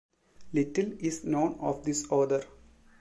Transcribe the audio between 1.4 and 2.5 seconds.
of this author.